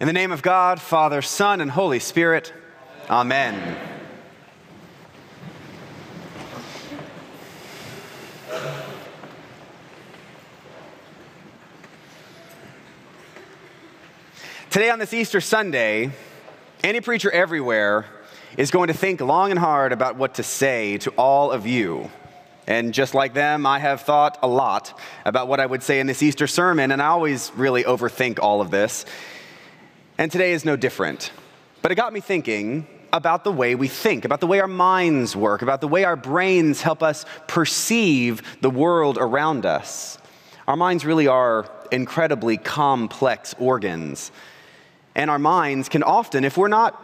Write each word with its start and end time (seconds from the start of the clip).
In 0.00 0.06
the 0.06 0.14
name 0.14 0.32
of 0.32 0.40
God, 0.40 0.80
Father, 0.80 1.20
Son, 1.20 1.60
and 1.60 1.70
Holy 1.70 1.98
Spirit, 1.98 2.54
Amen. 3.10 3.76
Today, 14.70 14.88
on 14.88 14.98
this 14.98 15.12
Easter 15.12 15.42
Sunday, 15.42 16.12
any 16.82 17.02
preacher 17.02 17.30
everywhere 17.30 18.06
is 18.56 18.70
going 18.70 18.88
to 18.88 18.94
think 18.94 19.20
long 19.20 19.50
and 19.50 19.60
hard 19.60 19.92
about 19.92 20.16
what 20.16 20.36
to 20.36 20.42
say 20.42 20.96
to 20.96 21.10
all 21.10 21.50
of 21.50 21.66
you. 21.66 22.10
And 22.66 22.94
just 22.94 23.12
like 23.12 23.34
them, 23.34 23.66
I 23.66 23.78
have 23.78 24.00
thought 24.00 24.38
a 24.42 24.48
lot 24.48 24.98
about 25.26 25.46
what 25.46 25.60
I 25.60 25.66
would 25.66 25.82
say 25.82 26.00
in 26.00 26.06
this 26.06 26.22
Easter 26.22 26.46
sermon, 26.46 26.90
and 26.90 27.02
I 27.02 27.08
always 27.08 27.52
really 27.54 27.84
overthink 27.84 28.38
all 28.40 28.62
of 28.62 28.70
this. 28.70 29.04
And 30.20 30.30
today 30.30 30.52
is 30.52 30.66
no 30.66 30.76
different. 30.76 31.32
But 31.80 31.92
it 31.92 31.94
got 31.94 32.12
me 32.12 32.20
thinking 32.20 32.86
about 33.10 33.42
the 33.42 33.50
way 33.50 33.74
we 33.74 33.88
think, 33.88 34.26
about 34.26 34.40
the 34.40 34.46
way 34.46 34.60
our 34.60 34.68
minds 34.68 35.34
work, 35.34 35.62
about 35.62 35.80
the 35.80 35.88
way 35.88 36.04
our 36.04 36.14
brains 36.14 36.82
help 36.82 37.02
us 37.02 37.24
perceive 37.48 38.42
the 38.60 38.68
world 38.68 39.16
around 39.18 39.64
us. 39.64 40.18
Our 40.68 40.76
minds 40.76 41.06
really 41.06 41.26
are 41.26 41.70
incredibly 41.90 42.58
complex 42.58 43.54
organs. 43.58 44.30
And 45.14 45.30
our 45.30 45.38
minds 45.38 45.88
can 45.88 46.02
often, 46.02 46.44
if 46.44 46.58
we're 46.58 46.68
not 46.68 47.00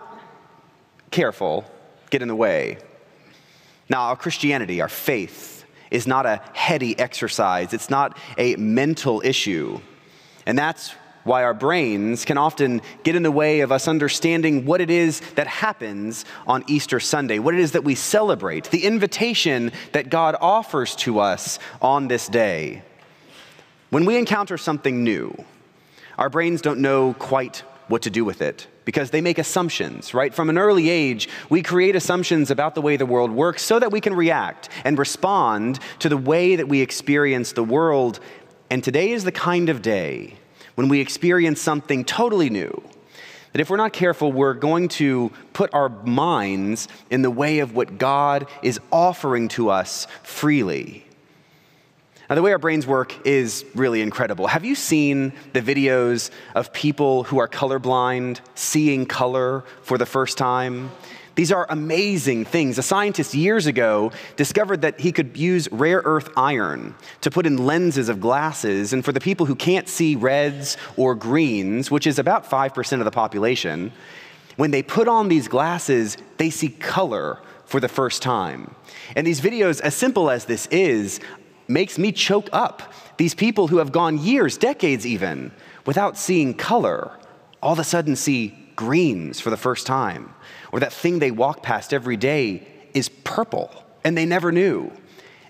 careful, 1.11 1.65
get 2.11 2.21
in 2.21 2.29
the 2.29 2.37
way. 2.37 2.77
Now, 3.89 4.09
our 4.09 4.17
Christianity, 4.17 4.83
our 4.83 4.91
faith, 4.91 5.65
is 5.91 6.07
not 6.07 6.27
a 6.27 6.43
heady 6.53 6.99
exercise, 6.99 7.73
it's 7.73 7.89
not 7.89 8.19
a 8.37 8.57
mental 8.57 9.23
issue. 9.25 9.81
And 10.45 10.59
that's 10.59 10.95
why 11.27 11.43
our 11.43 11.55
brains 11.55 12.25
can 12.25 12.39
often 12.39 12.81
get 13.03 13.17
in 13.17 13.25
the 13.25 13.31
way 13.31 13.61
of 13.61 13.73
us 13.73 13.89
understanding 13.89 14.65
what 14.65 14.81
it 14.81 14.91
is 14.91 15.21
that 15.35 15.49
happens 15.49 16.25
on 16.47 16.65
Easter 16.69 17.01
Sunday, 17.01 17.41
what 17.41 17.53
it 17.53 17.61
is 17.61 17.73
that 17.73 17.83
we 17.83 17.97
celebrate, 17.97 18.71
the 18.71 18.85
invitation 18.85 19.73
that 19.93 20.09
God 20.09 20.37
offers 20.41 20.95
to 20.97 21.19
us 21.19 21.59
on 21.83 22.07
this 22.07 22.29
day. 22.29 22.83
When 23.91 24.05
we 24.05 24.17
encounter 24.17 24.57
something 24.57 25.03
new, 25.03 25.37
our 26.17 26.31
brains 26.31 26.63
don't 26.63 26.81
know 26.81 27.15
quite 27.15 27.65
what 27.89 28.03
to 28.03 28.11
do 28.11 28.25
with 28.25 28.41
it 28.41 28.69
because 28.85 29.11
they 29.11 29.21
make 29.21 29.39
assumptions, 29.39 30.15
right? 30.15 30.33
From 30.33 30.49
an 30.49 30.59
early 30.59 30.89
age, 30.89 31.29
we 31.51 31.61
create 31.61 31.97
assumptions 31.97 32.53
about 32.53 32.77
the 32.77 32.81
way 32.81 32.97
the 32.97 33.05
world 33.05 33.33
works 33.33 33.63
so 33.63 33.81
that 33.81 33.91
we 33.91 34.01
can 34.01 34.15
react 34.15 34.69
and 34.85 34.97
respond 34.97 35.81
to 35.99 36.09
the 36.09 36.17
way 36.17 36.55
that 36.55 36.69
we 36.69 36.81
experience 36.83 37.53
the 37.53 37.65
world. 37.65 38.21
And 38.71 38.83
today 38.83 39.11
is 39.11 39.25
the 39.25 39.33
kind 39.33 39.69
of 39.69 39.83
day 39.83 40.39
when 40.77 40.89
we 40.89 41.01
experience 41.01 41.61
something 41.61 42.05
totally 42.05 42.49
new, 42.49 42.83
that 43.53 43.61
if 43.61 43.71
we're 43.71 43.77
not 43.77 43.93
careful, 43.93 44.31
we're 44.31 44.55
going 44.55 44.89
to 44.89 45.33
put 45.53 45.75
our 45.75 45.89
minds 45.89 46.89
in 47.11 47.23
the 47.23 47.31
way 47.31 47.59
of 47.59 47.75
what 47.75 47.99
God 47.99 48.47
is 48.63 48.79
offering 48.93 49.49
to 49.49 49.71
us 49.71 50.07
freely. 50.23 51.07
Now, 52.29 52.35
the 52.35 52.43
way 52.43 52.53
our 52.53 52.59
brains 52.59 52.87
work 52.87 53.27
is 53.27 53.65
really 53.75 54.03
incredible. 54.03 54.49
Have 54.49 54.65
you 54.65 54.75
seen 54.75 55.33
the 55.53 55.63
videos 55.63 56.31
of 56.55 56.73
people 56.73 57.23
who 57.25 57.39
are 57.39 57.49
colorblind 57.49 58.41
seeing 58.55 59.07
color 59.07 59.65
for 59.83 59.97
the 59.97 60.07
first 60.07 60.37
time? 60.37 60.91
These 61.37 61.53
are 61.53 61.67
amazing 61.69 62.47
things. 62.47 62.79
A 62.79 62.83
scientist 62.83 63.35
years 63.35 63.67
ago 63.67 64.11
discovered 64.37 64.81
that 64.81 64.99
he 64.99 65.13
could 65.13 65.37
use 65.37 65.71
rare 65.71 66.01
earth 66.05 66.31
iron 66.35 66.95
to 67.21 67.31
put 67.31 67.47
in 67.47 67.59
lenses 67.67 68.09
of 68.09 68.21
glasses, 68.21 68.95
and 68.95 69.05
for 69.05 69.13
the 69.13 69.21
people 69.21 69.45
who 69.45 69.55
can't 69.55 69.87
see 69.87 70.17
reds 70.17 70.79
or 70.97 71.15
greens, 71.15 71.91
which 71.91 72.07
is 72.07 72.19
about 72.19 72.49
5% 72.49 72.99
of 72.99 73.05
the 73.05 73.11
population, 73.11 73.93
when 74.57 74.71
they 74.71 74.83
put 74.83 75.09
on 75.09 75.29
these 75.29 75.47
glasses, 75.47 76.17
they 76.39 76.49
see 76.49 76.71
color 76.71 77.39
for 77.67 77.81
the 77.81 77.89
first 77.89 78.23
time. 78.23 78.75
And 79.15 79.27
these 79.27 79.43
videos, 79.43 79.83
as 79.83 79.95
simple 79.95 80.31
as 80.31 80.47
this 80.47 80.67
is, 80.71 81.21
makes 81.69 81.99
me 81.99 82.13
choke 82.13 82.49
up. 82.53 82.95
These 83.19 83.35
people 83.35 83.69
who 83.69 83.77
have 83.77 83.93
gone 83.93 84.17
years, 84.17 84.57
decades 84.57 85.05
even, 85.05 85.53
without 85.85 86.17
seeing 86.17 86.55
color, 86.55 87.11
all 87.63 87.75
of 87.75 87.79
a 87.79 87.85
sudden 87.85 88.17
see 88.17 88.66
greens 88.77 89.41
for 89.41 89.51
the 89.51 89.57
first 89.57 89.87
time 89.87 90.35
or 90.73 90.81
that 90.81 90.93
thing 90.93 91.19
they 91.19 91.31
walk 91.31 91.63
past 91.63 91.93
every 91.93 92.17
day 92.17 92.67
is 92.95 93.09
purple 93.09 93.71
and 94.05 94.17
they 94.17 94.27
never 94.27 94.53
knew. 94.53 94.93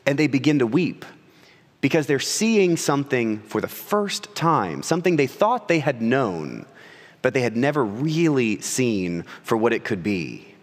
And 0.06 0.18
they 0.18 0.28
begin 0.28 0.60
to 0.60 0.66
weep 0.66 1.04
because 1.80 2.06
they're 2.06 2.18
seeing 2.20 2.76
something 2.76 3.40
for 3.40 3.60
the 3.60 3.68
first 3.68 4.34
time, 4.34 4.82
something 4.82 5.16
they 5.16 5.26
thought 5.26 5.68
they 5.68 5.80
had 5.80 6.00
known, 6.00 6.64
but 7.22 7.34
they 7.34 7.42
had 7.42 7.56
never 7.56 7.84
really 7.84 8.60
seen 8.60 9.24
for 9.42 9.56
what 9.56 9.72
it 9.72 9.84
could 9.84 10.02
be. 10.02 10.54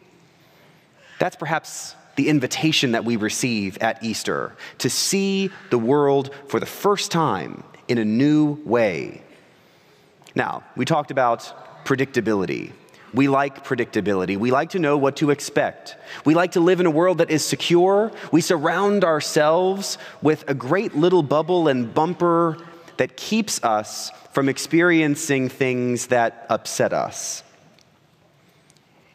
That's 1.20 1.36
perhaps 1.36 1.96
the 2.16 2.30
invitation 2.30 2.92
that 2.92 3.06
we 3.06 3.16
receive 3.16 3.78
at 3.80 4.04
Easter 4.04 4.56
to 4.80 4.90
see 4.90 5.50
the 5.70 5.78
world 5.78 6.34
for 6.48 6.60
the 6.60 6.66
first 6.66 7.12
time 7.12 7.64
in 7.88 7.98
a 7.98 8.06
new 8.06 8.62
way. 8.66 9.22
Now, 10.36 10.64
we 10.76 10.86
talked 10.86 11.12
about 11.12 11.54
predictability. 11.86 12.72
We 13.14 13.28
like 13.28 13.64
predictability. 13.64 14.38
We 14.38 14.50
like 14.50 14.72
to 14.72 14.80
know 14.80 14.98
what 14.98 15.18
to 15.18 15.30
expect. 15.30 15.96
We 16.26 16.34
like 16.34 16.54
to 16.54 16.60
live 16.60 16.80
in 16.80 16.88
a 16.88 16.92
world 16.92 17.20
that 17.20 17.30
is 17.30 17.46
secure. 17.46 18.12
We 18.32 18.42
surround 18.42 19.04
ourselves 19.04 20.00
with 20.22 20.50
a 20.50 20.56
great 20.56 20.96
little 20.96 21.22
bubble 21.22 21.68
and 21.68 21.94
bumper 21.94 22.58
that 22.98 23.16
keeps 23.16 23.64
us 23.64 24.12
from 24.32 24.50
experiencing 24.50 25.50
things 25.50 26.08
that 26.08 26.48
upset 26.50 26.92
us. 26.92 27.44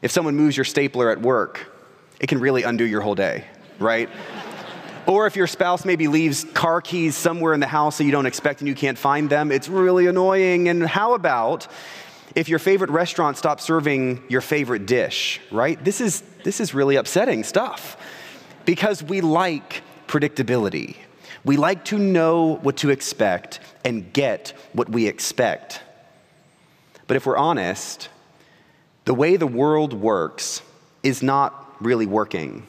If 0.01 0.13
someone 0.13 0.37
moves 0.37 0.57
your 0.57 0.65
stapler 0.65 1.11
at 1.11 1.21
work, 1.21 1.73
it 2.21 2.29
can 2.29 2.39
really 2.39 2.63
undo 2.63 2.85
your 2.85 3.01
whole 3.01 3.17
day, 3.17 3.45
right? 3.81 4.09
or 5.07 5.27
if 5.27 5.35
your 5.35 5.49
spouse 5.49 5.85
maybe 5.85 6.07
leaves 6.07 6.45
car 6.45 6.81
keys 6.81 7.17
somewhere 7.17 7.53
in 7.53 7.59
the 7.59 7.67
house 7.67 7.99
that 7.99 8.05
you 8.05 8.13
don't 8.13 8.27
expect 8.27 8.61
and 8.61 8.69
you 8.69 8.77
can't 8.77 8.99
find 8.99 9.29
them, 9.29 9.51
it's 9.51 9.69
really 9.69 10.07
annoying. 10.07 10.69
And 10.69 10.87
how 10.87 11.15
about 11.15 11.67
if 12.39 12.49
your 12.49 12.61
favorite 12.61 12.91
restaurant 12.91 13.37
stops 13.37 13.65
serving 13.65 14.23
your 14.29 14.41
favorite 14.41 14.87
dish, 14.87 15.41
right? 15.51 15.85
This 15.85 16.01
is, 16.01 16.23
this 16.45 16.61
is 16.61 16.73
really 16.73 16.95
upsetting 16.95 17.43
stuff 17.43 17.97
because 18.65 19.03
we 19.03 19.21
like 19.21 19.83
predictability. 20.07 20.95
We 21.45 21.57
like 21.57 21.85
to 21.87 21.99
know 21.99 22.61
what 22.63 22.77
to 22.77 22.91
expect 22.91 23.59
and 23.85 24.13
get 24.13 24.53
what 24.73 24.89
we 24.89 25.09
expect. 25.09 25.83
But 27.09 27.17
if 27.17 27.27
we're 27.27 27.37
honest, 27.37 28.09
the 29.05 29.15
way 29.15 29.37
the 29.37 29.49
world 29.49 29.93
works 29.93 30.63
is 31.03 31.25
not 31.25 31.75
really 31.81 32.07
working. 32.07 32.69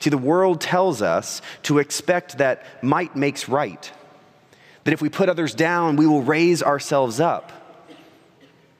See, 0.00 0.08
the 0.08 0.16
world 0.16 0.58
tells 0.58 1.02
us 1.02 1.42
to 1.64 1.80
expect 1.80 2.38
that 2.38 2.64
might 2.82 3.14
makes 3.14 3.46
right, 3.46 3.92
that 4.84 4.92
if 4.94 5.02
we 5.02 5.10
put 5.10 5.28
others 5.28 5.54
down, 5.54 5.96
we 5.96 6.06
will 6.06 6.22
raise 6.22 6.62
ourselves 6.62 7.20
up. 7.20 7.61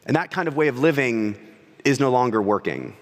And 0.07 0.17
that 0.17 0.31
kind 0.31 0.49
of 0.49 0.57
way 0.57 0.69
of 0.69 0.79
living 0.79 1.37
is 1.85 2.01
no 2.01 2.11
longer 2.11 2.41
working. 2.41 2.97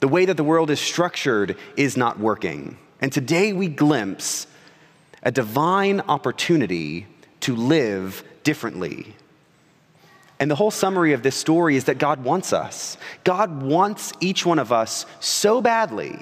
The 0.00 0.08
way 0.08 0.24
that 0.26 0.36
the 0.36 0.44
world 0.44 0.70
is 0.70 0.80
structured 0.80 1.56
is 1.76 1.96
not 1.96 2.18
working. 2.18 2.78
And 3.00 3.12
today 3.12 3.52
we 3.52 3.68
glimpse 3.68 4.46
a 5.22 5.30
divine 5.30 6.00
opportunity 6.02 7.06
to 7.40 7.56
live 7.56 8.22
differently. 8.44 9.14
And 10.40 10.50
the 10.50 10.54
whole 10.54 10.70
summary 10.70 11.12
of 11.12 11.22
this 11.22 11.34
story 11.34 11.76
is 11.76 11.84
that 11.84 11.98
God 11.98 12.22
wants 12.22 12.52
us. 12.52 12.96
God 13.24 13.62
wants 13.62 14.12
each 14.20 14.46
one 14.46 14.58
of 14.58 14.72
us 14.72 15.04
so 15.20 15.60
badly 15.60 16.18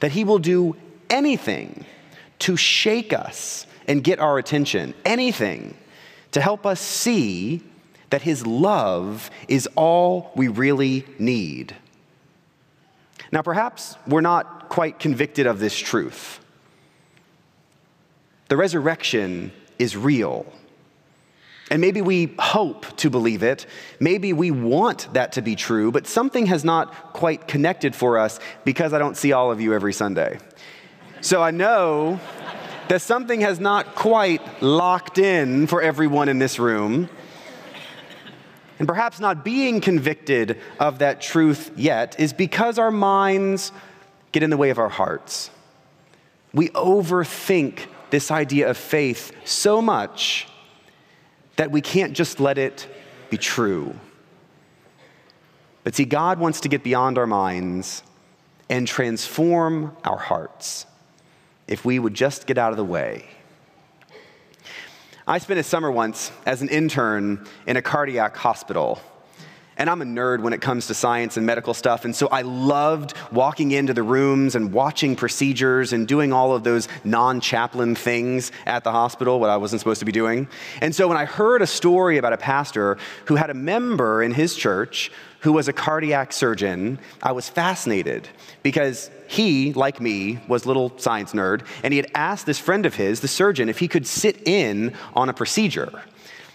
that 0.00 0.12
He 0.12 0.24
will 0.24 0.38
do 0.38 0.76
anything 1.10 1.84
to 2.40 2.56
shake 2.56 3.12
us 3.12 3.66
and 3.86 4.02
get 4.02 4.18
our 4.18 4.38
attention, 4.38 4.94
anything 5.04 5.76
to 6.32 6.40
help 6.40 6.64
us 6.64 6.80
see 6.80 7.62
that 8.12 8.20
His 8.20 8.46
love 8.46 9.30
is 9.48 9.66
all 9.74 10.32
we 10.36 10.46
really 10.46 11.06
need. 11.18 11.74
Now, 13.32 13.40
perhaps 13.40 13.96
we're 14.06 14.20
not 14.20 14.68
quite 14.68 14.98
convicted 14.98 15.46
of 15.46 15.58
this 15.58 15.74
truth. 15.74 16.38
The 18.48 18.56
resurrection 18.58 19.50
is 19.78 19.96
real. 19.96 20.44
And 21.70 21.80
maybe 21.80 22.02
we 22.02 22.34
hope 22.38 22.84
to 22.98 23.08
believe 23.08 23.42
it. 23.42 23.64
Maybe 23.98 24.34
we 24.34 24.50
want 24.50 25.08
that 25.14 25.32
to 25.32 25.40
be 25.40 25.56
true, 25.56 25.90
but 25.90 26.06
something 26.06 26.44
has 26.46 26.64
not 26.64 27.14
quite 27.14 27.48
connected 27.48 27.96
for 27.96 28.18
us 28.18 28.38
because 28.62 28.92
I 28.92 28.98
don't 28.98 29.16
see 29.16 29.32
all 29.32 29.50
of 29.50 29.58
you 29.58 29.72
every 29.72 29.94
Sunday. 29.94 30.38
So 31.22 31.42
I 31.42 31.50
know 31.50 32.20
that 32.88 33.00
something 33.00 33.40
has 33.40 33.58
not 33.58 33.94
quite 33.94 34.62
locked 34.62 35.16
in 35.16 35.66
for 35.66 35.80
everyone 35.80 36.28
in 36.28 36.38
this 36.38 36.58
room. 36.58 37.08
And 38.78 38.88
perhaps 38.88 39.20
not 39.20 39.44
being 39.44 39.80
convicted 39.80 40.58
of 40.80 40.98
that 41.00 41.20
truth 41.20 41.70
yet 41.76 42.18
is 42.18 42.32
because 42.32 42.78
our 42.78 42.90
minds 42.90 43.72
get 44.32 44.42
in 44.42 44.50
the 44.50 44.56
way 44.56 44.70
of 44.70 44.78
our 44.78 44.88
hearts. 44.88 45.50
We 46.52 46.68
overthink 46.70 47.86
this 48.10 48.30
idea 48.30 48.68
of 48.68 48.76
faith 48.76 49.32
so 49.44 49.80
much 49.80 50.48
that 51.56 51.70
we 51.70 51.80
can't 51.80 52.12
just 52.14 52.40
let 52.40 52.58
it 52.58 52.88
be 53.30 53.38
true. 53.38 53.94
But 55.84 55.94
see, 55.94 56.04
God 56.04 56.38
wants 56.38 56.60
to 56.60 56.68
get 56.68 56.82
beyond 56.82 57.18
our 57.18 57.26
minds 57.26 58.02
and 58.68 58.86
transform 58.86 59.96
our 60.04 60.18
hearts 60.18 60.86
if 61.66 61.84
we 61.84 61.98
would 61.98 62.14
just 62.14 62.46
get 62.46 62.58
out 62.58 62.70
of 62.70 62.76
the 62.76 62.84
way. 62.84 63.28
I 65.26 65.38
spent 65.38 65.60
a 65.60 65.62
summer 65.62 65.88
once 65.88 66.32
as 66.46 66.62
an 66.62 66.68
intern 66.68 67.46
in 67.64 67.76
a 67.76 67.82
cardiac 67.82 68.36
hospital. 68.36 69.00
And 69.82 69.90
I'm 69.90 70.00
a 70.00 70.04
nerd 70.04 70.42
when 70.42 70.52
it 70.52 70.60
comes 70.60 70.86
to 70.86 70.94
science 70.94 71.36
and 71.36 71.44
medical 71.44 71.74
stuff. 71.74 72.04
And 72.04 72.14
so 72.14 72.28
I 72.28 72.42
loved 72.42 73.14
walking 73.32 73.72
into 73.72 73.92
the 73.92 74.04
rooms 74.04 74.54
and 74.54 74.72
watching 74.72 75.16
procedures 75.16 75.92
and 75.92 76.06
doing 76.06 76.32
all 76.32 76.54
of 76.54 76.62
those 76.62 76.86
non 77.02 77.40
chaplain 77.40 77.96
things 77.96 78.52
at 78.64 78.84
the 78.84 78.92
hospital, 78.92 79.40
what 79.40 79.50
I 79.50 79.56
wasn't 79.56 79.80
supposed 79.80 79.98
to 79.98 80.04
be 80.04 80.12
doing. 80.12 80.46
And 80.80 80.94
so 80.94 81.08
when 81.08 81.16
I 81.16 81.24
heard 81.24 81.62
a 81.62 81.66
story 81.66 82.16
about 82.16 82.32
a 82.32 82.36
pastor 82.36 82.96
who 83.24 83.34
had 83.34 83.50
a 83.50 83.54
member 83.54 84.22
in 84.22 84.30
his 84.30 84.54
church 84.54 85.10
who 85.40 85.52
was 85.52 85.66
a 85.66 85.72
cardiac 85.72 86.32
surgeon, 86.32 87.00
I 87.20 87.32
was 87.32 87.48
fascinated 87.48 88.28
because 88.62 89.10
he, 89.26 89.72
like 89.72 90.00
me, 90.00 90.38
was 90.46 90.64
a 90.64 90.68
little 90.68 90.96
science 90.96 91.32
nerd, 91.32 91.66
and 91.82 91.92
he 91.92 91.96
had 91.96 92.08
asked 92.14 92.46
this 92.46 92.60
friend 92.60 92.86
of 92.86 92.94
his, 92.94 93.18
the 93.18 93.26
surgeon, 93.26 93.68
if 93.68 93.80
he 93.80 93.88
could 93.88 94.06
sit 94.06 94.46
in 94.46 94.94
on 95.14 95.28
a 95.28 95.34
procedure. 95.34 96.04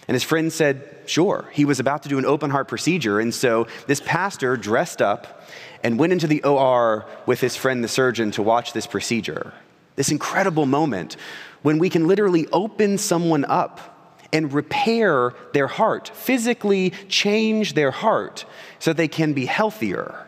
And 0.08 0.14
his 0.14 0.24
friend 0.24 0.52
said, 0.52 0.82
sure. 1.06 1.44
He 1.52 1.64
was 1.64 1.78
about 1.78 2.02
to 2.02 2.08
do 2.08 2.18
an 2.18 2.24
open 2.24 2.50
heart 2.50 2.66
procedure, 2.66 3.20
and 3.20 3.32
so 3.32 3.68
this 3.86 4.00
pastor 4.00 4.56
dressed 4.56 5.02
up 5.02 5.46
and 5.84 5.98
went 5.98 6.12
into 6.12 6.26
the 6.26 6.42
OR 6.42 7.06
with 7.26 7.40
his 7.40 7.54
friend, 7.56 7.84
the 7.84 7.88
surgeon, 7.88 8.30
to 8.32 8.42
watch 8.42 8.72
this 8.72 8.86
procedure. 8.86 9.52
This 9.96 10.10
incredible 10.10 10.66
moment 10.66 11.16
when 11.62 11.78
we 11.78 11.90
can 11.90 12.06
literally 12.06 12.46
open 12.52 12.98
someone 12.98 13.44
up 13.44 14.16
and 14.32 14.52
repair 14.52 15.34
their 15.52 15.66
heart, 15.66 16.10
physically 16.14 16.90
change 17.08 17.74
their 17.74 17.90
heart 17.90 18.44
so 18.78 18.92
they 18.92 19.08
can 19.08 19.32
be 19.32 19.46
healthier. 19.46 20.26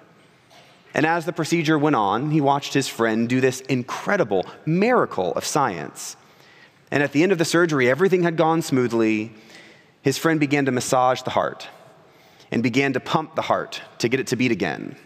And 0.94 1.06
as 1.06 1.24
the 1.24 1.32
procedure 1.32 1.78
went 1.78 1.96
on, 1.96 2.30
he 2.30 2.40
watched 2.40 2.74
his 2.74 2.88
friend 2.88 3.28
do 3.28 3.40
this 3.40 3.60
incredible 3.62 4.44
miracle 4.66 5.32
of 5.34 5.44
science. 5.44 6.16
And 6.90 7.02
at 7.02 7.12
the 7.12 7.22
end 7.22 7.30
of 7.32 7.38
the 7.38 7.44
surgery, 7.44 7.88
everything 7.88 8.24
had 8.24 8.36
gone 8.36 8.62
smoothly. 8.62 9.32
His 10.02 10.18
friend 10.18 10.40
began 10.40 10.66
to 10.66 10.72
massage 10.72 11.22
the 11.22 11.30
heart 11.30 11.68
and 12.50 12.62
began 12.62 12.92
to 12.94 13.00
pump 13.00 13.34
the 13.34 13.42
heart 13.42 13.82
to 13.98 14.08
get 14.08 14.20
it 14.20 14.28
to 14.28 14.36
beat 14.36 14.50
again. 14.50 14.96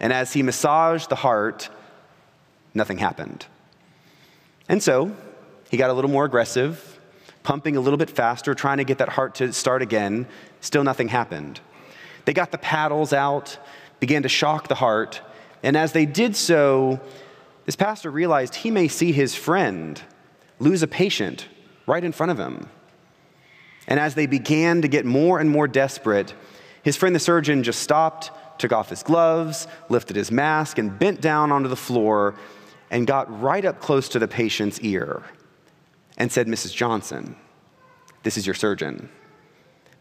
And 0.00 0.12
as 0.12 0.32
he 0.32 0.42
massaged 0.42 1.08
the 1.08 1.16
heart, 1.16 1.68
nothing 2.74 2.98
happened. 2.98 3.46
And 4.68 4.82
so 4.82 5.14
he 5.70 5.76
got 5.76 5.90
a 5.90 5.92
little 5.92 6.10
more 6.10 6.24
aggressive 6.24 6.98
pumping 7.48 7.76
a 7.76 7.80
little 7.80 7.96
bit 7.96 8.10
faster, 8.10 8.54
trying 8.54 8.76
to 8.76 8.84
get 8.84 8.98
that 8.98 9.08
heart 9.08 9.36
to 9.36 9.50
start 9.54 9.80
again. 9.80 10.26
Still 10.60 10.84
nothing 10.84 11.08
happened. 11.08 11.58
They 12.26 12.34
got 12.34 12.52
the 12.52 12.58
paddles 12.58 13.14
out, 13.14 13.56
began 14.00 14.22
to 14.24 14.28
shock 14.28 14.68
the 14.68 14.74
heart, 14.74 15.22
and 15.62 15.74
as 15.74 15.92
they 15.92 16.04
did 16.04 16.36
so, 16.36 17.00
this 17.64 17.74
pastor 17.74 18.10
realized 18.10 18.54
he 18.54 18.70
may 18.70 18.86
see 18.86 19.12
his 19.12 19.34
friend 19.34 19.98
lose 20.58 20.82
a 20.82 20.86
patient 20.86 21.48
right 21.86 22.04
in 22.04 22.12
front 22.12 22.30
of 22.30 22.38
him. 22.38 22.68
And 23.88 23.98
as 23.98 24.14
they 24.14 24.26
began 24.26 24.82
to 24.82 24.88
get 24.88 25.04
more 25.04 25.40
and 25.40 25.50
more 25.50 25.66
desperate, 25.66 26.34
his 26.82 26.96
friend 26.96 27.14
the 27.14 27.20
surgeon 27.20 27.62
just 27.64 27.80
stopped, 27.80 28.30
took 28.58 28.72
off 28.72 28.90
his 28.90 29.02
gloves, 29.02 29.66
lifted 29.88 30.14
his 30.14 30.30
mask, 30.30 30.78
and 30.78 30.96
bent 30.96 31.20
down 31.20 31.50
onto 31.50 31.68
the 31.68 31.76
floor 31.76 32.34
and 32.90 33.06
got 33.06 33.40
right 33.40 33.64
up 33.64 33.80
close 33.80 34.08
to 34.10 34.18
the 34.18 34.28
patient's 34.28 34.78
ear 34.80 35.22
and 36.18 36.30
said, 36.30 36.46
Mrs. 36.46 36.74
Johnson, 36.74 37.34
this 38.22 38.36
is 38.36 38.46
your 38.46 38.54
surgeon. 38.54 39.08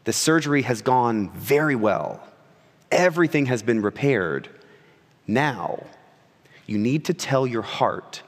The 0.03 0.13
surgery 0.13 0.63
has 0.63 0.81
gone 0.81 1.31
very 1.31 1.75
well. 1.75 2.25
Everything 2.91 3.45
has 3.47 3.63
been 3.63 3.81
repaired. 3.81 4.49
Now, 5.27 5.85
you 6.65 6.77
need 6.77 7.05
to 7.05 7.13
tell 7.13 7.47
your 7.47 7.61
heart 7.61 8.21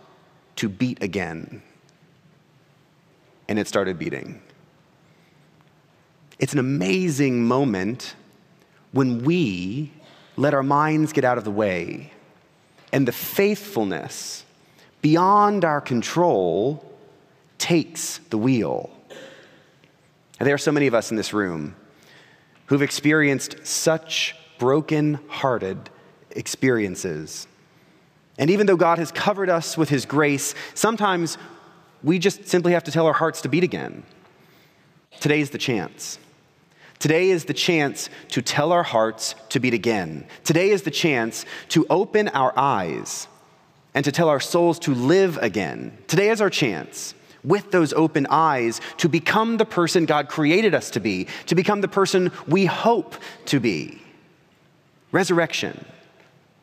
to 0.57 0.69
beat 0.69 1.03
again. 1.03 1.61
And 3.47 3.59
it 3.59 3.67
started 3.67 3.99
beating. 3.99 4.41
It's 6.39 6.53
an 6.53 6.59
amazing 6.59 7.45
moment 7.45 8.15
when 8.91 9.23
we 9.23 9.91
let 10.37 10.53
our 10.53 10.63
minds 10.63 11.11
get 11.11 11.25
out 11.25 11.37
of 11.37 11.43
the 11.43 11.51
way 11.51 12.11
and 12.93 13.07
the 13.07 13.11
faithfulness 13.11 14.45
beyond 15.01 15.65
our 15.65 15.81
control 15.81 16.85
takes 17.57 18.19
the 18.29 18.37
wheel. 18.37 18.89
And 20.39 20.47
there 20.47 20.55
are 20.55 20.59
so 20.59 20.71
many 20.71 20.87
of 20.87 20.93
us 20.93 21.11
in 21.11 21.17
this 21.17 21.33
room 21.33 21.75
who've 22.67 22.81
experienced 22.81 23.67
such 23.67 24.33
broken 24.57 25.19
hearted 25.27 25.89
experiences. 26.31 27.47
And 28.37 28.49
even 28.49 28.65
though 28.65 28.77
God 28.77 28.97
has 28.97 29.11
covered 29.11 29.49
us 29.49 29.77
with 29.77 29.89
His 29.89 30.05
grace, 30.05 30.55
sometimes 30.73 31.37
we 32.01 32.17
just 32.17 32.47
simply 32.47 32.71
have 32.71 32.85
to 32.85 32.91
tell 32.91 33.05
our 33.05 33.13
hearts 33.13 33.41
to 33.41 33.49
beat 33.49 33.63
again. 33.63 34.03
Today 35.19 35.41
is 35.41 35.49
the 35.49 35.57
chance. 35.57 36.17
Today 36.99 37.29
is 37.29 37.45
the 37.45 37.53
chance 37.53 38.09
to 38.29 38.41
tell 38.41 38.73
our 38.73 38.83
hearts 38.83 39.33
to 39.49 39.59
beat 39.61 39.73
again. 39.73 40.25
Today 40.43 40.69
is 40.69 40.81
the 40.81 40.91
chance 40.91 41.45
to 41.69 41.85
open 41.89 42.27
our 42.29 42.53
eyes 42.57 43.29
and 43.93 44.03
to 44.03 44.11
tell 44.11 44.27
our 44.27 44.41
souls 44.41 44.77
to 44.79 44.93
live 44.93 45.37
again. 45.37 45.97
Today 46.07 46.29
is 46.29 46.41
our 46.41 46.49
chance 46.49 47.13
with 47.41 47.71
those 47.71 47.93
open 47.93 48.27
eyes 48.29 48.81
to 48.97 49.07
become 49.07 49.55
the 49.55 49.65
person 49.65 50.05
God 50.05 50.27
created 50.27 50.75
us 50.75 50.89
to 50.91 50.99
be, 50.99 51.27
to 51.45 51.55
become 51.55 51.79
the 51.79 51.87
person 51.87 52.31
we 52.47 52.65
hope 52.65 53.15
to 53.45 53.61
be. 53.61 54.01
Resurrection 55.13 55.85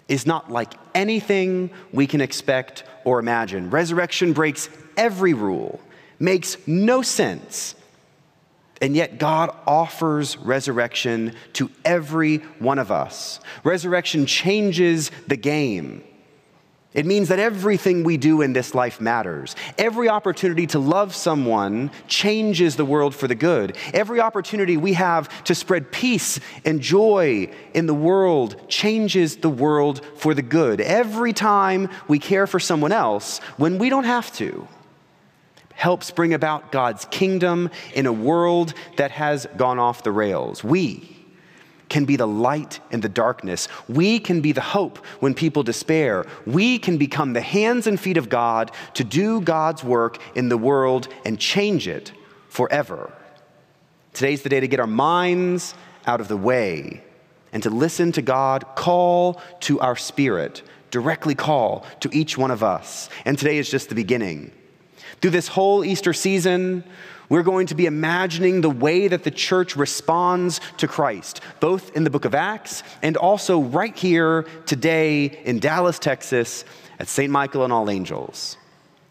is 0.06 0.26
not 0.26 0.52
like 0.52 0.74
anything 0.94 1.70
we 1.92 2.06
can 2.06 2.20
expect 2.20 2.84
or 3.04 3.18
imagine. 3.18 3.70
Resurrection 3.70 4.34
breaks 4.34 4.68
every 4.98 5.32
rule, 5.32 5.80
makes 6.18 6.56
no 6.66 7.00
sense. 7.00 7.74
And 8.82 8.94
yet, 8.94 9.18
God 9.18 9.54
offers 9.66 10.36
resurrection 10.36 11.34
to 11.54 11.70
every 11.84 12.38
one 12.58 12.78
of 12.78 12.90
us. 12.90 13.40
Resurrection 13.64 14.26
changes 14.26 15.10
the 15.26 15.36
game. 15.36 16.02
It 16.96 17.04
means 17.04 17.28
that 17.28 17.38
everything 17.38 18.04
we 18.04 18.16
do 18.16 18.40
in 18.40 18.54
this 18.54 18.74
life 18.74 19.02
matters. 19.02 19.54
Every 19.76 20.08
opportunity 20.08 20.66
to 20.68 20.78
love 20.78 21.14
someone 21.14 21.90
changes 22.08 22.76
the 22.76 22.86
world 22.86 23.14
for 23.14 23.28
the 23.28 23.34
good. 23.34 23.76
Every 23.92 24.18
opportunity 24.18 24.78
we 24.78 24.94
have 24.94 25.44
to 25.44 25.54
spread 25.54 25.92
peace 25.92 26.40
and 26.64 26.80
joy 26.80 27.52
in 27.74 27.84
the 27.84 27.92
world 27.92 28.68
changes 28.68 29.36
the 29.36 29.50
world 29.50 30.06
for 30.16 30.32
the 30.32 30.40
good. 30.40 30.80
Every 30.80 31.34
time 31.34 31.90
we 32.08 32.18
care 32.18 32.46
for 32.46 32.58
someone 32.58 32.92
else 32.92 33.40
when 33.58 33.76
we 33.76 33.90
don't 33.90 34.04
have 34.04 34.32
to 34.36 34.66
helps 35.76 36.10
bring 36.10 36.34
about 36.34 36.72
God's 36.72 37.04
kingdom 37.06 37.70
in 37.94 38.06
a 38.06 38.12
world 38.12 38.74
that 38.96 39.12
has 39.12 39.46
gone 39.56 39.78
off 39.78 40.02
the 40.02 40.10
rails. 40.10 40.64
We, 40.64 41.16
can 41.88 42.04
be 42.04 42.16
the 42.16 42.26
light 42.26 42.80
in 42.90 43.00
the 43.00 43.08
darkness. 43.08 43.68
We 43.88 44.18
can 44.18 44.40
be 44.40 44.52
the 44.52 44.60
hope 44.60 44.98
when 45.20 45.34
people 45.34 45.62
despair. 45.62 46.26
We 46.44 46.78
can 46.78 46.98
become 46.98 47.32
the 47.32 47.40
hands 47.40 47.86
and 47.86 47.98
feet 47.98 48.16
of 48.16 48.28
God 48.28 48.72
to 48.94 49.04
do 49.04 49.40
God's 49.40 49.84
work 49.84 50.18
in 50.34 50.48
the 50.48 50.58
world 50.58 51.08
and 51.24 51.38
change 51.38 51.86
it 51.86 52.12
forever. 52.48 53.12
Today's 54.12 54.42
the 54.42 54.48
day 54.48 54.60
to 54.60 54.68
get 54.68 54.80
our 54.80 54.86
minds 54.86 55.74
out 56.06 56.20
of 56.20 56.28
the 56.28 56.36
way 56.36 57.02
and 57.52 57.62
to 57.62 57.70
listen 57.70 58.12
to 58.12 58.22
God 58.22 58.64
call 58.74 59.40
to 59.60 59.78
our 59.80 59.96
spirit, 59.96 60.62
directly 60.90 61.34
call 61.34 61.84
to 62.00 62.10
each 62.12 62.36
one 62.36 62.50
of 62.50 62.62
us. 62.62 63.08
And 63.24 63.38
today 63.38 63.58
is 63.58 63.70
just 63.70 63.88
the 63.88 63.94
beginning. 63.94 64.52
Through 65.20 65.30
this 65.30 65.48
whole 65.48 65.84
Easter 65.84 66.12
season, 66.12 66.84
we're 67.28 67.42
going 67.42 67.66
to 67.68 67.74
be 67.74 67.86
imagining 67.86 68.60
the 68.60 68.70
way 68.70 69.08
that 69.08 69.24
the 69.24 69.30
church 69.30 69.76
responds 69.76 70.60
to 70.78 70.86
Christ, 70.86 71.40
both 71.60 71.96
in 71.96 72.04
the 72.04 72.10
book 72.10 72.24
of 72.24 72.34
Acts 72.34 72.82
and 73.02 73.16
also 73.16 73.60
right 73.60 73.96
here 73.96 74.42
today 74.66 75.24
in 75.44 75.58
Dallas, 75.58 75.98
Texas, 75.98 76.64
at 76.98 77.08
St. 77.08 77.30
Michael 77.30 77.64
and 77.64 77.72
All 77.72 77.90
Angels. 77.90 78.56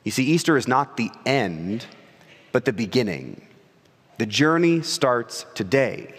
You 0.03 0.11
see, 0.11 0.23
Easter 0.23 0.55
is 0.55 0.67
not 0.67 0.97
the 0.97 1.11
end, 1.25 1.85
but 2.51 2.65
the 2.65 2.73
beginning. 2.73 3.45
The 4.17 4.25
journey 4.25 4.81
starts 4.81 5.45
today, 5.55 6.15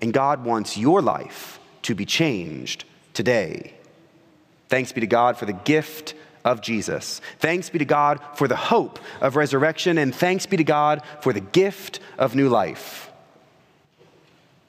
and 0.00 0.12
God 0.12 0.44
wants 0.44 0.76
your 0.76 1.02
life 1.02 1.58
to 1.82 1.94
be 1.94 2.04
changed 2.04 2.84
today. 3.14 3.72
Thanks 4.68 4.92
be 4.92 5.00
to 5.00 5.06
God 5.06 5.36
for 5.36 5.46
the 5.46 5.52
gift 5.52 6.14
of 6.46 6.60
Jesus. 6.60 7.20
Thanks 7.40 7.68
be 7.68 7.80
to 7.80 7.84
God 7.84 8.20
for 8.34 8.46
the 8.46 8.56
hope 8.56 9.00
of 9.20 9.34
resurrection, 9.36 9.98
and 9.98 10.14
thanks 10.14 10.46
be 10.46 10.56
to 10.56 10.64
God 10.64 11.02
for 11.20 11.32
the 11.32 11.40
gift 11.40 11.98
of 12.16 12.34
new 12.34 12.48
life. 12.48 13.10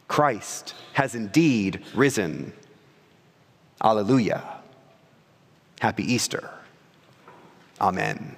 Christ 0.08 0.74
has 0.94 1.14
indeed 1.14 1.86
risen. 1.94 2.52
Alleluia. 3.82 4.44
Happy 5.80 6.04
Easter. 6.04 6.50
Amen. 7.80 8.36